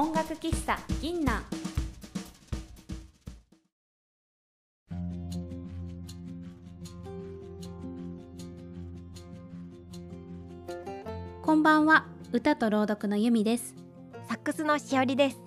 [0.00, 1.42] 音楽喫茶銀南
[11.42, 13.74] こんばんは歌と朗読の由美です。
[14.28, 15.40] サックスのしおりです。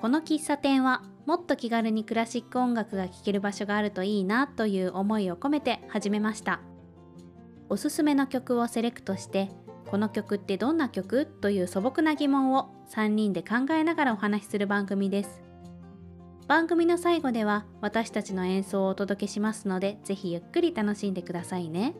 [0.00, 6.60] この喫茶店はもっと気軽にクラシック音楽が聴ける場所があるといいなという思いを込めて始めました。
[7.68, 9.48] おすすめの曲をセレクトして
[9.92, 11.26] この曲ってどんな曲？
[11.26, 15.42] という素朴な疑問を3人で考えながらお話しする番組です。
[16.48, 21.94] 番組の最後では私たちの演奏をお届けしますのでぜひゆっくり楽しんでくださいね。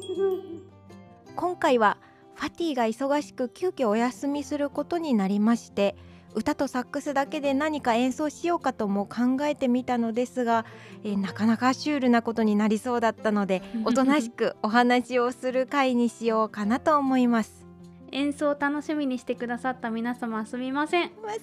[1.34, 1.96] 今回は
[2.34, 5.96] ファティが忙しく急遽お休みすることになりまして
[6.36, 10.66] 歌とサックスだけで何か演奏しようかとも考えてみたのですが、
[11.02, 17.66] えーなかなかシュールなことになりそうだったのでおとなしくお話をする回にしようかなと思います。
[18.12, 21.08] 演奏を楽しみにしてくださった皆様すみません。
[21.08, 21.40] すいません。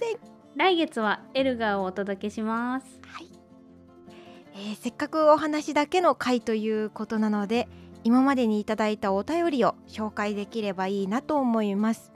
[0.55, 2.85] 来月はエルガーをお届けします。
[4.53, 7.67] えーせっかくお話だけの回ということなので
[8.03, 12.12] 今までにいただいたお便りを紹介できればいいなと思います。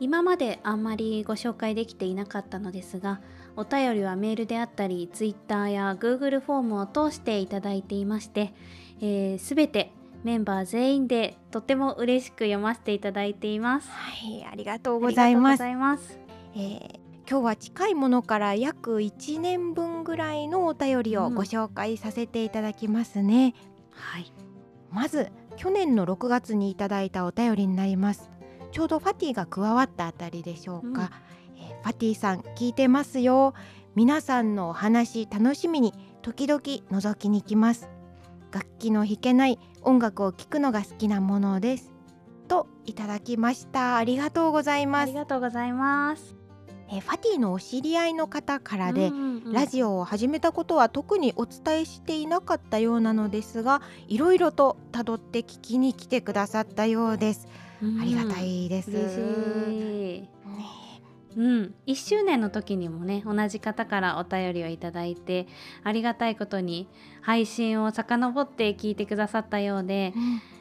[0.00, 3.20] 今まであんまりご紹介できていなかったのですが
[3.56, 8.52] お便りはメールであったり Twitter や Google フォームを通していただいていまして
[8.98, 9.92] すべ、えー全て
[10.24, 13.90] メンバー全員でとても嬉しく読ませていただいています。
[13.90, 15.62] はい、ありがとうございます。
[16.54, 23.54] えー今日は近いものから約1年分ぐらいのお便りをご紹介させていただきますね、
[23.92, 24.30] はい。
[24.90, 28.30] まず去年の6月にいただいたお便りになります
[28.74, 31.10] ちょうどファティが加わったあたりでしょうか、
[31.56, 33.52] えーファティさん聞いてますよ。
[33.94, 37.88] 皆さんのお話楽しみに時々覗きに行きます。
[38.50, 41.92] 楽器の弾けない音楽を聴くのが好きなものです。
[42.48, 43.96] といただきました。
[43.96, 45.08] ありがとうございあます。
[45.08, 46.34] りがとうございます。
[46.88, 49.16] えーファティのお知り合いの方からで、うん
[49.46, 57.63] うんラジオを始めたことは特にお伝えしていなかったようなのですがいろいろと辿って聞きに来てくださったようです、うん
[58.00, 58.90] ありがたいです。
[58.90, 60.30] ね。
[61.36, 65.48] うん、1周年の時にもね同じ方からお便りをいただいて
[65.82, 66.88] ありがたいことに
[67.22, 70.12] 配信を遡って聞いてくださったようで、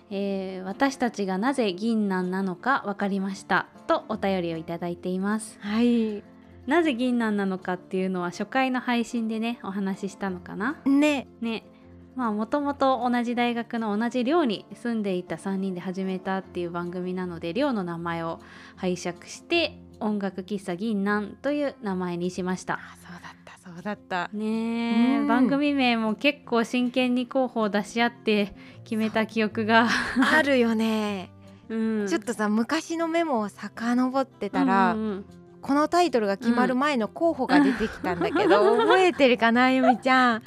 [0.09, 5.57] えー私たちがなぜ銀杏なのか分かりましたとお便りをいただいています。
[5.61, 6.23] はい。
[6.65, 10.81] なぜ銀杏なのかっていうのは初回の配信でねお話ししたのかな？
[10.85, 11.27] ね。
[11.41, 11.65] ね
[12.15, 18.39] まあもともと同じ大学の同じ寮に住んでいた3人で始めたっていう番組なので寮の名前を
[18.75, 22.75] 拝借して音楽喫茶銀杏という名前にしました。
[22.75, 24.29] あそうだったそうだった。
[24.33, 25.27] ねえうん。
[25.27, 29.87] 番組名も結構真剣に候補を出し合って決めた記憶が、
[30.33, 31.31] あるよね、
[31.69, 35.25] うん、ちょっとさ昔のメモを遡ってたら、うんうんうん。
[35.61, 40.43] このタイトルが決まる前の候補が出てきたんだけど、覚えてるかなゆみちゃん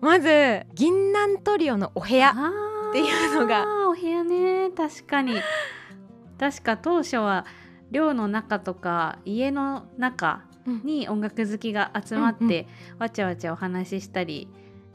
[0.00, 3.64] まず銀杏トリオのお部屋っていうのが。
[3.88, 4.70] お部屋ね。
[4.70, 5.34] 確かに。
[6.38, 7.46] 確か当初は
[7.90, 10.44] 寮の中とか家の中
[10.84, 12.66] に音楽好きが集まって、うんう
[12.98, 14.48] わちゃわちゃお話ししたり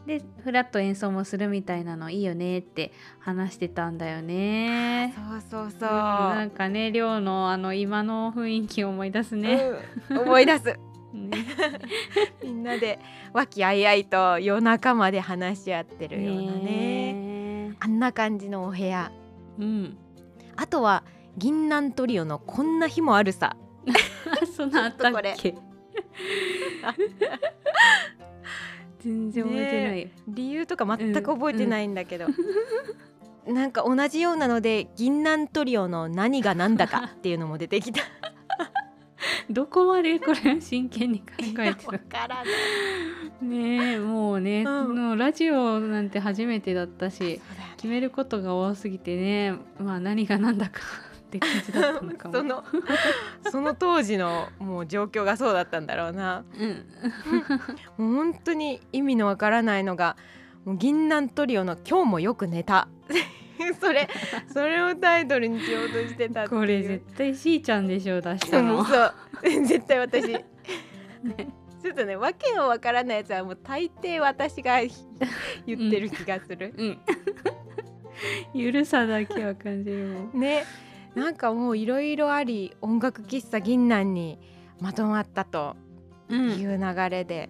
[0.06, 5.14] でフラット演奏もするみたいなのいいよねって話してたんだよね。
[5.16, 9.72] そうそうそう、うんなんかね寮のあの今の雰囲気を思い出すね。
[10.09, 10.18] うん。
[10.20, 10.66] 思い出す。
[10.66, 10.93] ね
[12.44, 13.00] みんなで
[13.34, 17.13] 和気あいあいと夜中まで話し合ってるようなね。
[17.13, 19.12] ねあんな感じのお部屋。
[19.59, 19.97] うん。
[20.56, 21.03] あとは
[21.38, 23.56] 銀杏トリオのこんな日もあるさ。
[24.56, 25.35] そんなあったっこれ。
[25.38, 25.56] け
[29.00, 30.02] 全然覚えてない。
[30.02, 30.07] よ。
[30.28, 32.28] 理由とか全く覚えてないんだけど、
[33.46, 38.02] なんか同じようなので銀杏トリオの何が何だかっていうのも出てきた
[39.50, 41.26] どこまでこれ真剣に考
[41.59, 42.28] えてわるか。
[42.28, 43.46] らない。
[43.46, 44.96] ねえもうね、うん。
[44.96, 47.40] もうラジオなんて初めてだったしね。
[47.78, 50.80] 決めることが多すぎてねまあ何が何だか
[51.18, 52.34] って感じだったのかも。
[52.35, 52.64] その
[53.52, 56.44] その当時のもう状況がそうだったんだろうな。
[56.58, 56.86] うん、
[57.97, 60.16] もう本当に意味のわからないのが
[60.66, 62.88] もう銀杏トリオの今日もよく寝た
[63.79, 64.08] それ
[64.52, 68.85] それをタイトルにしようとしてたこれ絶対しーちゃんでしょ出したうんの。
[68.85, 69.14] そう。
[69.66, 70.34] 絶対私。
[71.84, 74.79] ちょっとねわけのわからないやつはもう大抵私が
[75.66, 77.00] 言ってる気がする、うん、
[78.53, 80.40] ゆるさだけは感じるもん。
[80.40, 80.64] ね。
[81.14, 84.40] なんかもういろいろあり音楽喫茶銀杏に
[84.79, 85.76] まとまったと
[86.29, 87.50] う、いうん流れで、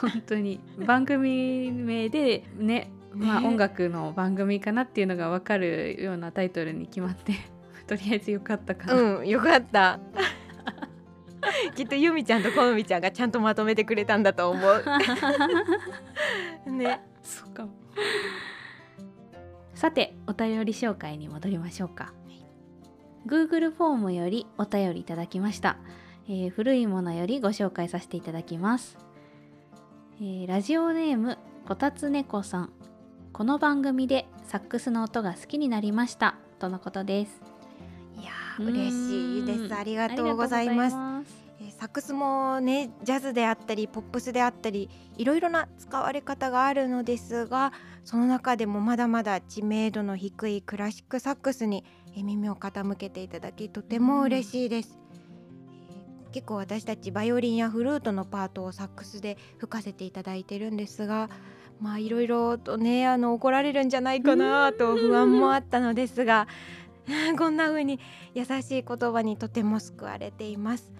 [0.00, 0.60] 本当に。
[0.78, 7.32] 番組名でねまあ、ね音楽の番組かなっていうのが分かるようなタイトルに決まって
[7.86, 10.00] とりあえずよかったかな、うんよかった。
[11.76, 14.82] きっとゆみちゃんとこのみちゃんがちゃんとまとめてくれたんだと思う。
[16.72, 17.00] ね。
[17.22, 17.64] そうか。
[17.64, 17.70] も
[19.76, 22.14] さてお便り紹介に戻りましょうか、
[23.26, 25.76] Google フォームよりお便りいただきました、
[26.28, 28.96] えー古いものよりご紹介させていただきます、
[30.18, 31.36] えーラジオネーム
[31.68, 32.72] こたつねこさん
[33.36, 37.42] この番組でサックスの音が好きになりましたとのことです。
[38.18, 39.74] いやー嬉しいです。
[39.74, 40.96] ありがとうございます。
[41.78, 44.88] サックスもねジャズであったりポップスであったり
[45.18, 47.74] いろいろな使われ方があるのですが
[48.04, 51.84] その中でもまだまだ知名度の低いクラシックサックスに
[52.16, 55.06] えー耳を傾けていただきとても嬉しいです、えー
[56.32, 61.30] 結構私たちバイオリンやフルートのパートをサックスで吹かせていただいてるんですが
[61.80, 66.48] まあいろいろとねあの怒られるんじゃないかなと不安もあったのですが
[67.38, 68.00] こんな風に
[68.34, 70.92] 優しい言葉にとても救われています。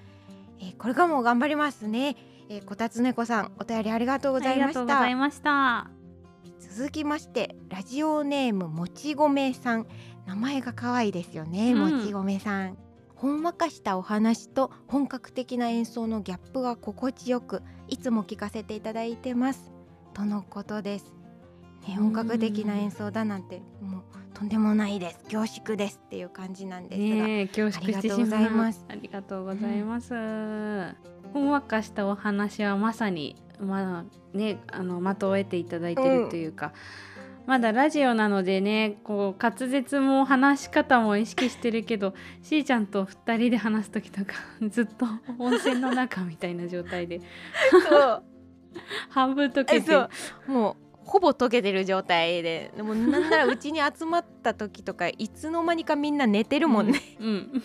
[0.61, 2.17] えーこれからも頑張りますね。
[2.49, 4.95] えーこたつねこさんお便りありがとうございまありがとうした。
[4.95, 5.91] ございました
[6.61, 9.87] 続きましてラジオネームもち米さん
[10.27, 12.77] 名前が可愛いですよね、うんもち米さん。
[13.17, 19.73] ほんわかしたお話と本格的な演奏のギャップが心地よくいつも聞かせていただいてます
[20.17, 21.13] とのことです。
[21.87, 24.03] ね、本格的な演奏だなんてもう
[24.33, 25.19] とんでもないです。
[25.31, 28.87] 恐縮ですっていう感じなんですが、ねえ恐縮してしありがとうございます。
[28.89, 30.15] ありがとうございます。
[31.35, 36.73] ほんわかしたお話はまさにまあねあの的を得ていただいてるというか、
[37.45, 44.33] まだラジオなのでねこう滑舌も話し方も意識してるけどしーちゃんと二人で話す時とか
[44.67, 45.05] ずっと
[45.39, 47.21] 温泉の中みたいな状態で。
[47.91, 48.36] そう
[49.11, 49.87] 半分溶けて。
[49.87, 50.09] そ
[50.49, 50.53] う。
[50.53, 50.77] もう
[51.07, 52.73] ほぼ溶けてる状態で。
[52.77, 57.63] でもなんならうちに集まった時とかいつの間にかみんな寝てるもんね、うん、うん。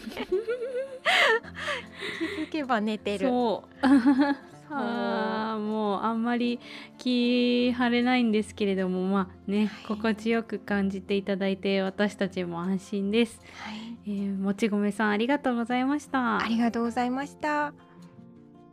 [2.38, 3.28] 気づけば寝てる。
[3.28, 3.76] そう。
[4.74, 6.58] あーもうあんまり
[6.98, 9.86] 気晴れないんですけれどもまあね、はい。
[9.86, 13.98] 心地よく感じていただいて私たちも安心です、はい。
[14.06, 16.38] えーもち米さんありがとうございました。
[16.38, 17.74] ありがとうございました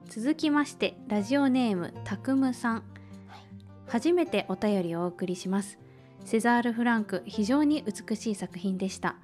[0.08, 2.82] 続きましてラジオネームたくむさん、
[3.86, 5.78] 初めてお便りをお送りします。
[6.24, 9.16] セザール・フランク非常に美しい作品でした。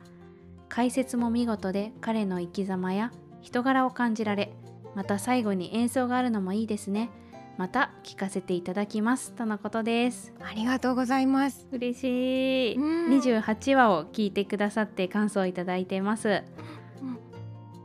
[0.69, 4.53] 解説も見事で彼の生き様や人柄を感じられ
[4.95, 7.09] また最後に演奏があるのもいいですね。
[7.57, 9.33] また聞かせていただきます。
[9.33, 10.35] とのことです。
[10.43, 11.67] ありがとうございます。
[11.73, 12.77] 嬉しい。
[12.77, 13.19] うん。
[13.21, 16.29] 28話を聞いてくださって感想をいただいています。
[16.29, 16.84] うん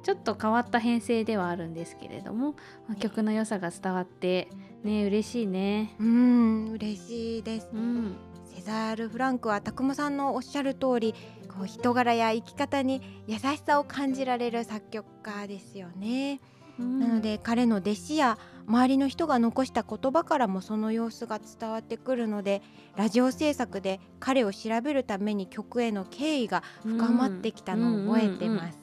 [0.10, 2.56] ちょっと変わった編成ではあるんですけれども
[2.88, 4.50] まあ曲の良さが伝わって
[4.84, 5.94] ね嬉しいね。
[6.00, 7.70] うん嬉しいです。
[7.72, 8.16] うん。
[8.44, 11.14] セザール・フランクはたくむさんのおっしゃる通り
[11.48, 16.42] こう人柄や生き方に優しさを感じられる作曲家ですよね、
[16.80, 22.64] なので彼の弟子や周りの人が残した言葉からもその様子が伝わってくるので
[22.96, 28.79] ラジオ制作で彼を調べるために曲への敬意が深まってきたのを覚えてます。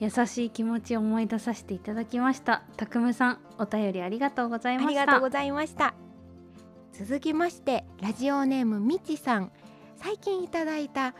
[0.00, 2.62] うん優しい気持ちを思い出させていただきました。
[2.76, 5.00] たくむさんお便りありがとうございまあした。
[5.00, 5.94] りがとうございました。
[6.92, 9.52] 続きましてラジオネームみちさん。
[9.96, 11.14] 最近いただいた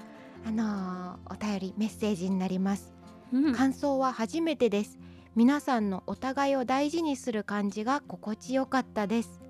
[0.46, 2.92] あのーお便りメッセージになります。
[3.32, 3.54] うん。
[3.54, 4.98] 感想は初めてです。
[5.34, 9.40] 皆さんのお互いを大事にする感じが心地よかったです。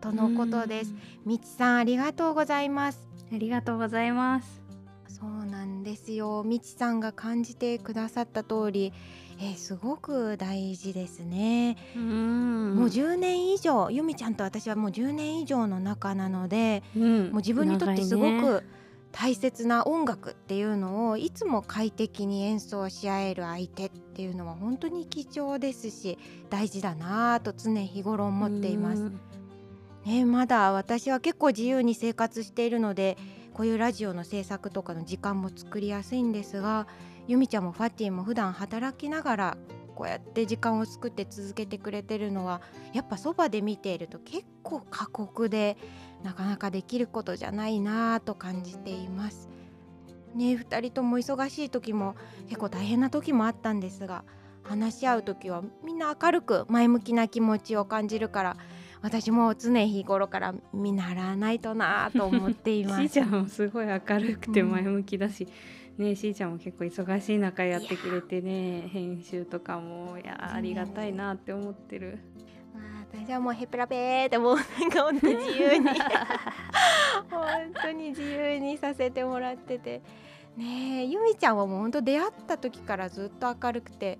[0.00, 0.94] とのことです。
[1.24, 3.08] みちさんありがとうございます。
[3.32, 4.65] ありがとうございます
[5.18, 6.42] そうなんですよ。
[6.44, 8.92] みちさんが感じてくださった通り
[9.38, 12.76] えーすごく大事ですね、うん。
[12.76, 17.22] もう10年以上ゆみちゃんと私はもう10年以上の仲なのでうん。
[17.28, 18.62] もう自分にとってすごく
[19.10, 26.18] 大切な音楽っていうのをいつも快適に演奏し合える相手っていうのは本当に貴重ですし
[26.50, 29.00] 大事だなぁと常日頃思っています。
[29.00, 29.20] うん。
[30.04, 33.16] ね、まだ私は結構自由に生活しているので
[33.56, 36.86] こういうラジオの制作とかの時間も作りやすいんですが
[37.26, 39.56] ゆみちゃんもファティも普段働きながら
[39.94, 42.60] こうやって時間を作って続けてくれてるのは
[42.92, 45.78] やっぱそばで見ていると結構過酷で
[46.22, 49.48] なかなかできることじゃないなぁと感じています。
[50.34, 52.14] ね2人とも忙しい時も
[52.48, 54.24] 結構大変な時もあったんですが
[54.64, 58.56] 話し合う時はみんな明るく前向きな気持ちを感じるから
[59.06, 63.02] 私も常日頃から見習わないとなぁと思っています。
[63.06, 65.46] しーちゃんもすごい明るくて前向きだし、
[65.96, 72.18] ねしーちゃんも結構忙しい中やってくれてね編集とかもいやありがたいなって思ってる。
[73.12, 75.86] 私はもうヘプラペーってもうなんか本当自由に。
[77.30, 77.42] 本
[77.80, 80.02] 当に自由にさせてもらってて。
[80.56, 84.18] ねえゆみちゃんはもう本当出会った時からずっと明るくて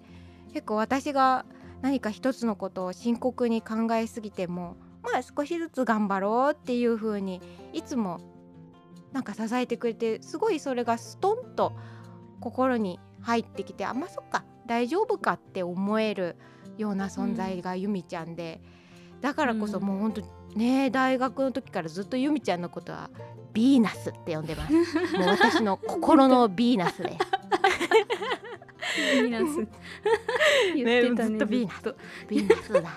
[0.53, 1.45] 結構私が
[1.83, 7.41] 何か一つのことを深刻に考えすぎてもまあ少しずつ頑張ろうっていう風に
[7.73, 8.21] いつも
[9.13, 11.73] なんか支えてくれてすごいそれがストンと
[12.41, 16.37] 心に入ってきてあまあそっか大丈夫かって思える
[16.77, 18.61] ような存在がゆみちゃんで、
[19.21, 20.23] だからこそもうほんと
[20.55, 23.11] ね大学の時からずっとゆみちゃんのことは
[23.53, 24.73] ビーナスって呼んでます。
[25.17, 27.19] もう私の心のビーナスです。
[28.97, 29.69] ビーナス
[30.75, 31.95] 言ってたねずっとビーナス
[32.29, 32.91] ビーナスだとか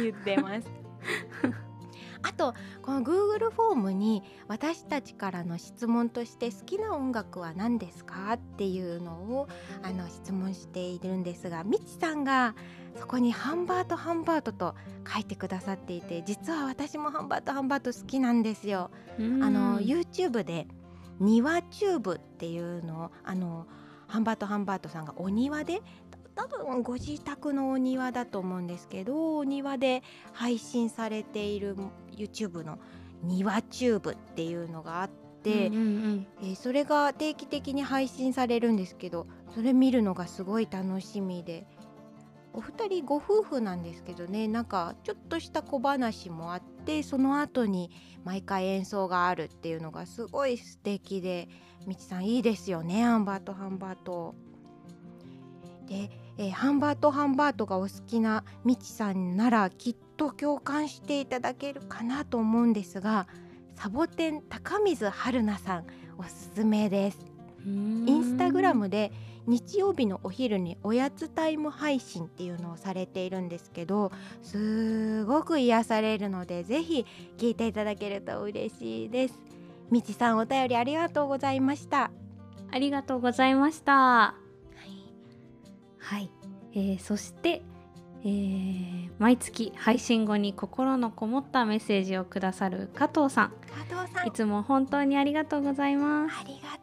[0.00, 0.82] 言ってます。
[2.22, 9.48] あとこの Google フォームに私たちからの質問として好きな音楽は何ですかっていうのを
[9.82, 12.54] あの質問しているんですがみちさんが
[12.98, 14.74] そこにハンバートハンバートと
[15.12, 18.90] 書いてくださっていて実は私もハンバートハンバート好きなんですよ。
[19.18, 20.68] あの YouTube で
[21.18, 23.66] 庭チューブっていうのをあの
[24.12, 25.80] ハンバートハンバートさんがお庭で
[26.34, 30.02] 多分ご自宅のお庭だと思うんですけどお庭で
[30.34, 31.76] 配信されている
[32.14, 32.78] YouTube の
[33.22, 35.10] 庭チューブっていうのがあっ
[35.42, 41.66] て、うんうんうん、えー、それが定期的に配信されるんですけどそれ見るのがすごい楽しみで
[42.52, 47.90] お二人ご夫婦なんですけどねなんかちょっとした小話もあってその後に
[48.24, 51.48] 毎回演奏があるっていうのがすごい素敵で
[51.86, 54.34] みちさんいいですよねアンバートハンバート。
[55.86, 63.26] でえー、ハンバートハンバートがお好きなみちさんならきっと共感していただけるかなと思うんですが
[63.76, 65.86] サボテン高水春奈さん
[66.16, 67.18] おすすめです
[67.66, 69.12] インスタグラムで
[69.46, 77.06] 日曜日のお昼におやつタイム配信っていうのをされているんですけどすごく癒されるのでぜひ
[77.38, 79.38] 聞いていただけると嬉しいです。
[79.90, 82.10] みちさんお便りありがとうございました。
[82.70, 84.34] ありがとうございました。
[85.98, 86.30] はい、
[86.72, 87.62] えー、そして、
[88.24, 93.52] えー、毎月配信後に心のこもったメッセージをくださる加藤さん。
[93.90, 94.28] 加藤さん。
[94.28, 96.36] いつも本当にありがとうございます。
[96.40, 96.60] ありがとう。
[96.60, 96.81] ございます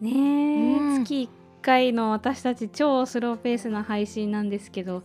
[0.00, 1.28] ね、うん、月1
[1.62, 5.02] 回の私たち超スローペースな配信なんですけど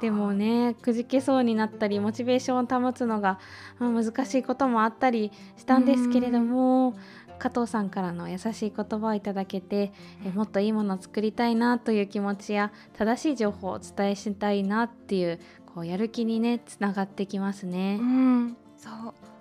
[0.00, 3.38] でもねくじけそうになったりモチベーションを保つのが
[3.78, 6.94] 難しいこともあったりしたんですけれども、
[7.38, 9.92] 加藤さんからの優しい言葉をいただけて
[10.24, 15.40] えもっといいものを作りたいなという気持ちや正しい情報をお伝えしたいなっていう
[15.74, 17.98] こうやる気にねつながってきますね。
[18.00, 19.33] うん、そう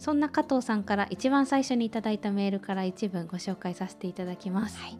[0.00, 4.78] そんな加藤さんから一番最初にいただいたメールから一文ご紹介させていただきます。
[4.78, 4.98] はい、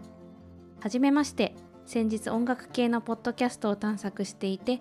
[0.79, 1.55] はじめまして
[1.87, 4.79] 先日音楽系のポッドキャストを探索していて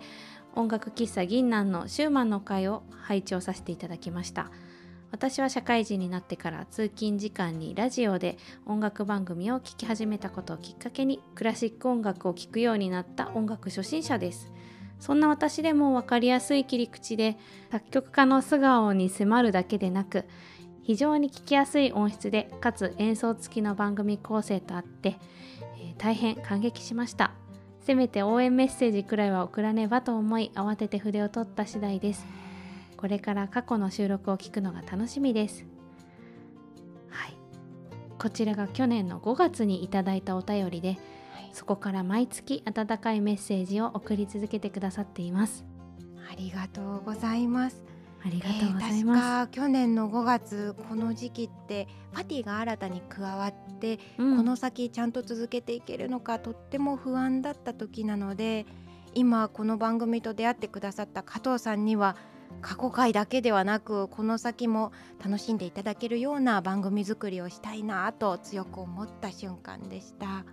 [0.55, 4.51] 音楽喫茶銀南のシューマンの会を拝聴させていただきました。
[5.11, 14.51] 私は社会人になってから通勤時間にラジオで音楽番組を聴き始めたことをきっかけにクラシック音楽を聴くようになった音楽初心者です
[14.99, 17.37] そんな私でも分かりやすい切り口で
[17.71, 20.25] 作曲家の素顔に迫るだけでなく
[20.83, 25.17] 非常に聴きやすい音質でかつ演奏付きの番組構成とあって、
[25.77, 27.31] えー、大変感激しました。
[27.81, 32.25] せめて応援メッセージくらいは送らねばと思い慌てて筆を取った次第です。
[32.97, 35.65] これから過去の収録を聞くのが楽しみです。
[37.09, 37.33] はい。
[38.19, 40.97] こちらが去年の5月にいただいたお便りで、
[41.53, 45.65] そこから毎月温かいメッセージを送り続けてくださっています。
[46.31, 47.89] ありがとうございます。
[48.23, 58.65] ありがとうございます、えー、去年の5月この時期ってパティが新たに加わって、うん、この先ちゃんと続けていけるのかとっても不安だった時なので
[59.13, 62.15] 今この番組と出会ってくださった加藤さんには
[62.61, 64.91] 過去回だけではなくこの先も
[65.23, 70.45] 楽しんでいただけるような番組作りをしたいなと強く思った瞬間でした。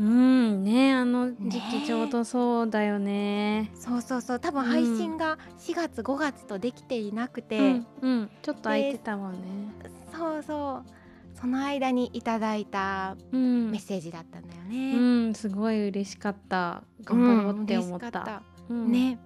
[0.00, 9.38] うんねあの時期ちょうどそうだよね、ね、そうそうそう多分配信が4月、5月とできていなくて、うんうん、ちょっと空いてたもんね。
[10.12, 10.90] そうそう
[11.34, 16.84] その間にいただいたメッセージだったんだよね、うん、うん、すごい嬉しかった。
[17.04, 19.18] 頑張ろうって思った,、ね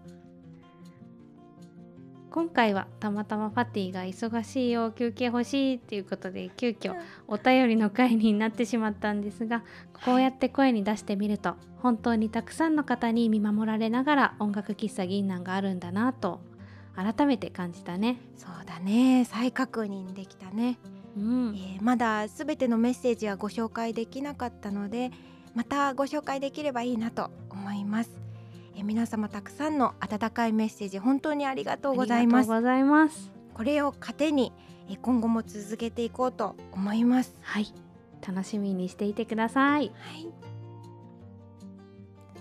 [2.37, 6.95] 今回はたまたまパティが忙しいよ休憩欲しいっていうことで急遽
[7.27, 9.65] お便りの回になってしまったんですが
[10.05, 16.43] こうやって声に出してみると本当にたくさんの方に見守られながら音楽喫茶銀杏があるんだなと
[16.95, 18.19] 改めて感じたね。
[18.37, 19.25] そうだね。
[19.25, 20.79] 再確認できたね、
[21.17, 21.55] うん。
[21.57, 25.11] えー、まだ全てのメッセージはご紹介できなかったので
[25.55, 28.11] またご紹介できればいいなと思思います。
[28.13, 28.26] え
[28.87, 32.49] 皆様たくさんの温かいメッセージ本当にありがとうございます。
[32.49, 33.33] ございます。
[33.53, 34.53] これを糧に
[34.89, 37.35] え今後も続けていこうと思います。
[37.43, 37.67] はい。
[38.27, 39.91] 楽しみにしていてください。
[39.95, 40.29] はい。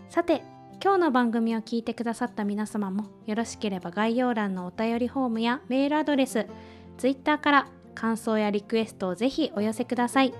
[0.09, 0.43] さて
[0.83, 6.45] 今日の番組を聞いてくださった皆様もよろしければ概要欄のお便りフォームやメールアドレス
[6.99, 10.33] Twitter から感想やリクエストをぜひお寄せください。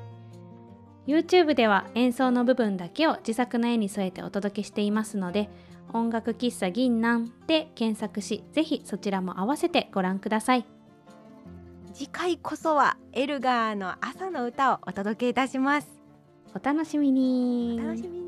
[1.08, 5.50] YouTube では演奏の部分だけを自作の絵に添えてお届けしていますので
[5.94, 10.66] 音楽喫茶銀南で検索しぜひそちらも合わせてご覧ください。
[11.94, 15.88] 次回こそはエルガーの朝の歌をお届けいたします。
[16.54, 17.80] お楽しみに。
[17.82, 18.25] お楽しみに